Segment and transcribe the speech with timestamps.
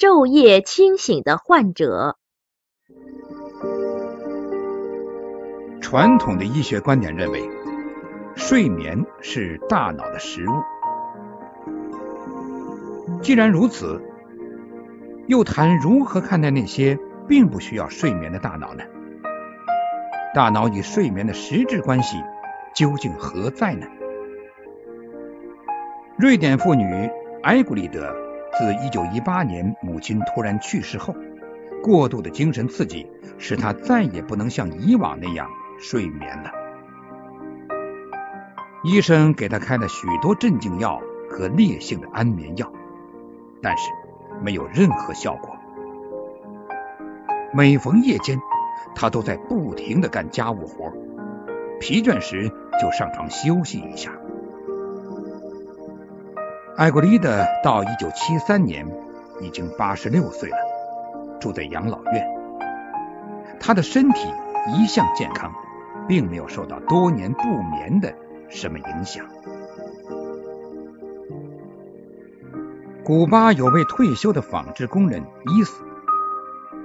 [0.00, 2.16] 昼夜清醒的患者。
[5.82, 7.46] 传统的医学观点认为，
[8.34, 10.52] 睡眠是大脑的食物。
[13.20, 14.00] 既然如此，
[15.26, 16.98] 又谈如何看待那些
[17.28, 18.82] 并不需要睡眠的大脑呢？
[20.34, 22.16] 大脑与睡眠的实质关系
[22.74, 23.86] 究竟何在呢？
[26.16, 27.10] 瑞典妇女
[27.42, 28.16] 埃古丽德
[28.58, 31.14] 自1918年母亲突然去世后，
[31.82, 33.06] 过度的精神刺激
[33.38, 36.50] 使他再也不能像以往那样睡眠了。
[38.82, 41.00] 医生给他开了许多镇静药
[41.30, 42.72] 和烈性的安眠药，
[43.62, 43.90] 但是
[44.42, 45.56] 没有任何效果。
[47.52, 48.38] 每逢夜间，
[48.94, 50.92] 他都在不停的干家务活，
[51.78, 54.12] 疲倦时就上床休息一下。
[56.76, 58.86] 艾古丽德到1973年
[59.40, 60.56] 已经86岁了，
[61.38, 62.26] 住在养老院。
[63.58, 64.32] 他的身体
[64.74, 65.52] 一向健康，
[66.08, 68.14] 并没有受到多年不眠的
[68.48, 69.26] 什么影响。
[73.04, 75.82] 古巴有位退休的纺织工人伊斯，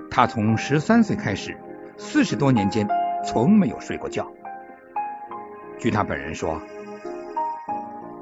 [0.09, 1.58] 他从13岁开始，
[1.97, 2.89] 四十多年间
[3.23, 4.30] 从没有睡过觉。
[5.77, 6.59] 据他本人说，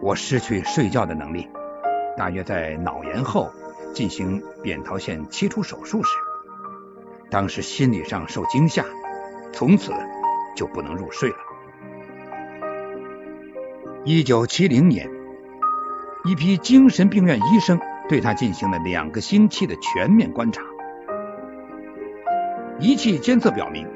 [0.03, 1.47] 我失去睡觉的能力，
[2.17, 3.49] 大约在脑炎后
[3.93, 6.17] 进行扁桃腺切除手术时，
[7.31, 8.83] 当时心理上受惊吓，
[9.53, 9.93] 从此
[10.57, 11.37] 就不能入睡了。
[14.03, 15.09] 一九七零年，
[16.25, 17.79] 一批精神病院医生
[18.09, 20.61] 对他进行了两个星期的全面观察，
[22.77, 23.87] 仪器监测表明，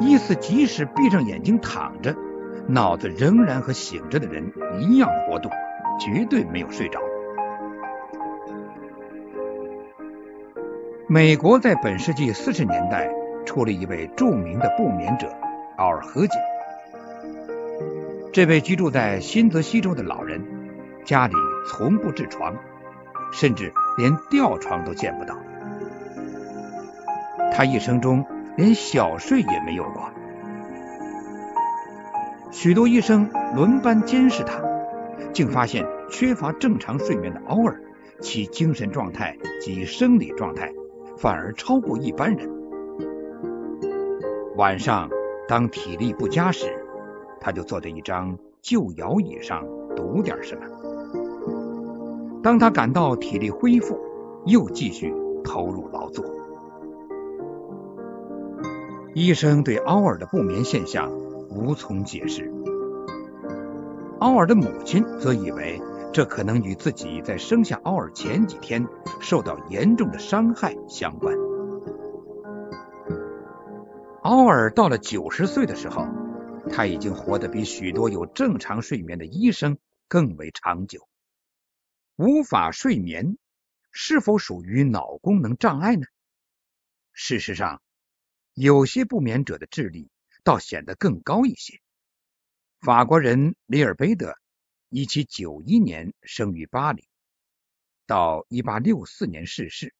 [0.00, 2.16] 伊斯即使闭上眼睛躺着。
[2.66, 5.50] 脑子仍然和醒着的人一样活动，
[6.00, 6.98] 绝对没有睡着。
[11.06, 13.08] 美国在本世纪四十年代
[13.44, 15.28] 出了一位著名的不眠者
[15.76, 16.38] 奥尔和解。
[18.32, 20.42] 这位居住在新泽西州的老人，
[21.04, 21.34] 家里
[21.68, 22.56] 从不置床，
[23.30, 25.36] 甚至连吊床都见不到。
[27.52, 28.24] 他一生中
[28.56, 30.10] 连小睡也没有过。
[32.54, 34.62] 许多医生轮班监视他，
[35.32, 37.82] 竟发现缺乏正常睡眠的奥尔，
[38.20, 40.72] 其精神状态及生理状态
[41.18, 42.48] 反而超过一般人。
[44.54, 45.10] 晚上
[45.48, 46.66] 当体力不佳时，
[47.40, 49.66] 他就坐在一张旧摇椅上
[49.96, 50.62] 读点什么；
[52.40, 53.98] 当他感到体力恢复，
[54.46, 55.12] 又继续
[55.42, 56.24] 投入劳作。
[59.12, 61.10] 医生对奥尔的不眠现象。
[61.54, 62.52] 无从解释。
[64.20, 65.80] 奥尔的母亲则以为
[66.12, 68.86] 这可能与自己在生下奥尔前几天
[69.20, 71.36] 受到严重的伤害相关。
[74.22, 76.06] 奥尔到了九十岁的时候，
[76.70, 79.76] 他已经活得比许多有正常睡眠的医生
[80.08, 81.06] 更为长久。
[82.16, 83.36] 无法睡眠
[83.90, 86.06] 是否属于脑功能障碍呢？
[87.12, 87.82] 事实上，
[88.54, 90.08] 有些不眠者的智力。
[90.44, 91.80] 倒显得更高一些。
[92.80, 94.36] 法国人里尔贝德，
[94.90, 97.08] 一七九一年生于巴黎，
[98.06, 99.94] 到一八六四年逝世，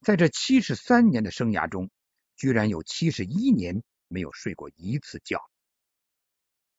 [0.00, 1.90] 在这七十三年的生涯中，
[2.36, 5.42] 居然有七十一年没有睡过一次觉。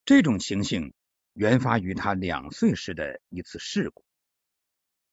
[0.05, 0.93] 这种情形
[1.33, 4.05] 原发于他两岁时的一次事故。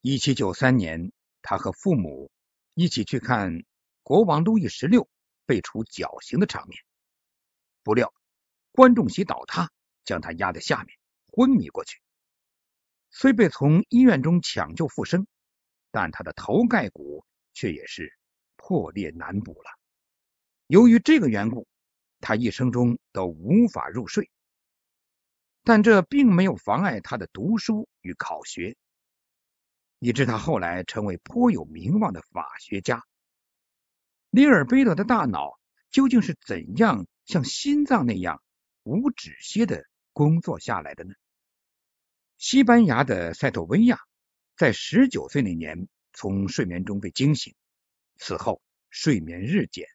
[0.01, 1.11] 一七九三年，
[1.43, 2.31] 他和父母
[2.75, 3.65] 一起去看
[4.05, 5.09] 国王路易十六
[5.45, 6.81] 被处绞刑的场面。
[7.89, 8.13] 不料，
[8.71, 9.71] 观众席倒塌，
[10.05, 10.99] 将他压在下面，
[11.33, 12.03] 昏迷过去。
[13.09, 15.27] 虽被从医院中抢救复生，
[15.91, 18.13] 但他的头盖骨却也是
[18.57, 19.71] 破裂难补了。
[20.67, 21.67] 由于这个缘故，
[22.21, 24.31] 他一生中都无法入睡。
[25.65, 28.77] 但这并没有妨碍他的读书与考学，
[29.99, 33.03] 以致他后来成为颇有名望的法学家。
[34.29, 35.59] 里尔贝德的大脑
[35.89, 37.07] 究竟是怎样？
[37.29, 38.43] 像心脏那样
[38.85, 39.85] 无止歇的
[40.15, 41.13] 工作下来的呢？
[42.39, 44.01] 西班牙的塞托维亚
[44.57, 47.55] 在十九岁那年从睡眠中被惊醒，
[48.17, 49.89] 此后睡眠日减，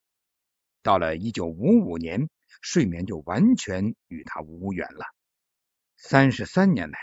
[0.83, 2.29] 到了一九五五年，
[2.61, 5.07] 睡眠就完全与他无缘了。
[5.97, 6.99] 三十三年来，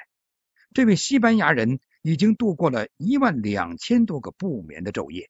[0.72, 5.28] 这位西班牙人已经度过了一万两千多个不眠的昼夜。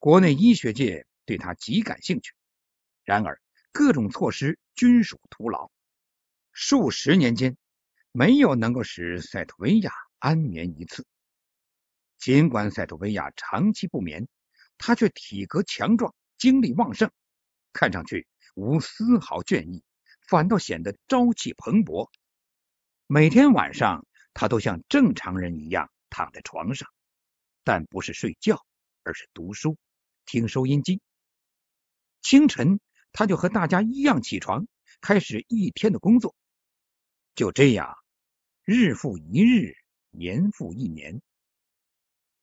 [0.00, 2.32] 国内医学界对他极感兴趣，
[3.04, 3.40] 然而。
[3.74, 5.68] 各种措施均属徒劳，
[6.52, 7.56] 数十年间
[8.12, 11.04] 没有能够使塞特维亚安眠一次。
[12.16, 14.28] 尽管塞图维亚长期不眠，
[14.78, 17.10] 他却体格强壮，精力旺盛，
[17.72, 19.82] 看上去无丝毫倦意，
[20.28, 22.08] 反倒显得朝气蓬勃。
[23.08, 26.88] 每天晚上，他都像正常人一样躺在床上，
[27.64, 28.64] 但不是睡觉，
[29.02, 29.76] 而是读书、
[30.26, 31.00] 听收音机。
[32.22, 32.78] 清晨，
[33.14, 34.66] 他就和大家一样起床，
[35.00, 36.34] 开始一天的工作。
[37.36, 37.96] 就这样，
[38.64, 39.76] 日复一日，
[40.10, 41.22] 年复一年。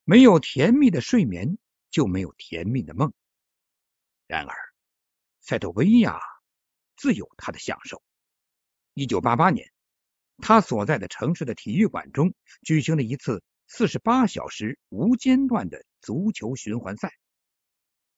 [0.05, 1.57] 没有甜蜜的睡眠，
[1.89, 3.11] 就没有甜蜜的梦。
[4.27, 4.55] 然而，
[5.41, 6.21] 塞特维亚
[6.95, 8.01] 自有他的享受。
[8.93, 9.73] 一九八八年，
[10.37, 12.33] 他所在的城市的体育馆中
[12.63, 17.13] 举行了一次四十八小时无间断的足球循环赛。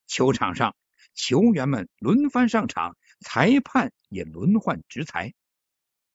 [0.06, 0.76] 球场上，
[1.14, 5.34] 球员们轮番上场，裁判也轮换执裁。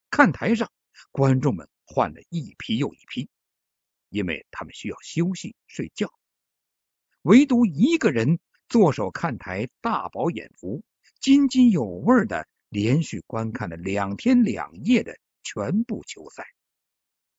[0.09, 0.71] 看台上，
[1.11, 3.29] 观众们换了一批又一批，
[4.09, 6.11] 因为他们需要休息睡觉。
[7.21, 10.83] 唯独一个人坐守看台，大饱眼福，
[11.19, 16.45] 津津有味的连续观看了两天两夜的全部球赛。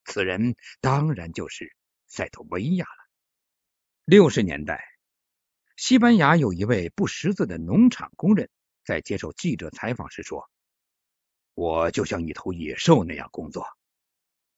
[0.05, 1.75] 此人当然就是
[2.07, 3.11] 塞特维亚了。
[4.05, 4.85] 六十年代，
[5.81, 8.51] 西班牙有一位不识字的农场工人，
[8.85, 10.51] 在接受记者采访时说。
[11.55, 13.65] 我就像一头野兽那样工作，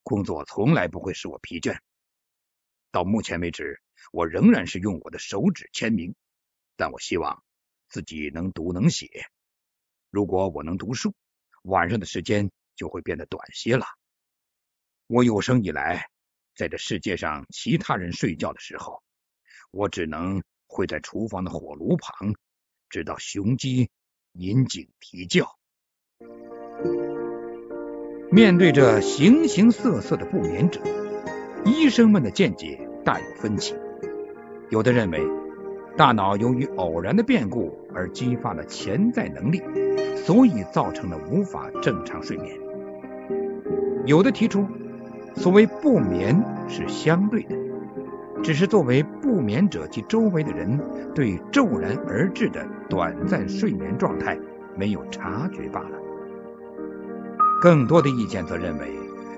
[0.03, 1.79] 工作从来不会使我疲倦。
[2.91, 3.81] 到目前为止，
[4.11, 6.13] 我仍然是用我的手指签名，
[6.75, 7.45] 但我希望
[7.89, 9.09] 自己能读能写。
[10.11, 11.15] 如果我能读书，
[11.63, 13.87] 晚上的时间就会变得短些了。
[15.07, 16.09] 我有生以来，
[16.57, 19.05] 在这世界上其他人睡觉的时候，
[19.71, 20.43] 我只能
[20.73, 22.35] 会在厨房的火炉旁，
[22.89, 23.91] 直到雄鸡
[24.33, 25.47] 引颈啼叫。
[28.31, 30.81] 面对着形形色色的不眠者，
[31.67, 33.75] 医生们的见解大有分歧。
[34.71, 35.21] 有的认为，
[35.99, 39.63] 大脑由于偶然的变故而激发了潜在能力，
[40.17, 42.59] 所以造成了无法正常睡眠。
[44.07, 44.67] 有的提出，
[45.37, 47.55] 所谓不眠是相对的，
[48.43, 50.81] 只是作为不眠者及周围的人
[51.15, 54.39] 对骤然而至的短暂睡眠状态
[54.77, 55.99] 没有察觉罢了。
[57.61, 58.93] 更多的意见则认为，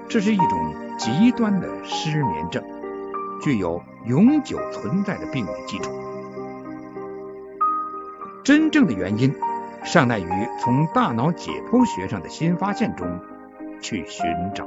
[0.09, 2.65] 这是一种极端的失眠症，
[3.43, 5.91] 具有永久存在的病理基础。
[8.43, 9.35] 真正的原因
[9.85, 10.29] 尚待于
[10.61, 13.21] 从大脑解剖学上的新发现中
[13.83, 14.67] 去寻找。